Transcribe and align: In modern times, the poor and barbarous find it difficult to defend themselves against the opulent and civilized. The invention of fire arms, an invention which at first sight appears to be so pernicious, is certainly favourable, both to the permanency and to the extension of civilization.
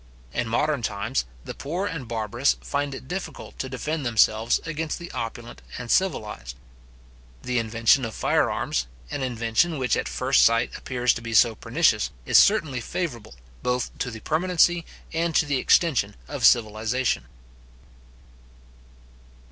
In 0.33 0.47
modern 0.47 0.81
times, 0.81 1.25
the 1.45 1.53
poor 1.53 1.85
and 1.85 2.07
barbarous 2.07 2.57
find 2.63 2.95
it 2.95 3.07
difficult 3.07 3.59
to 3.59 3.69
defend 3.69 4.03
themselves 4.03 4.57
against 4.65 4.97
the 4.97 5.11
opulent 5.11 5.61
and 5.77 5.91
civilized. 5.91 6.55
The 7.43 7.59
invention 7.59 8.03
of 8.03 8.15
fire 8.15 8.49
arms, 8.49 8.87
an 9.11 9.21
invention 9.21 9.77
which 9.77 9.95
at 9.95 10.09
first 10.09 10.41
sight 10.43 10.75
appears 10.75 11.13
to 11.13 11.21
be 11.21 11.35
so 11.35 11.53
pernicious, 11.53 12.09
is 12.25 12.39
certainly 12.39 12.81
favourable, 12.81 13.35
both 13.61 13.95
to 13.99 14.09
the 14.09 14.21
permanency 14.21 14.87
and 15.13 15.35
to 15.35 15.45
the 15.45 15.59
extension 15.59 16.15
of 16.27 16.45
civilization. 16.47 17.25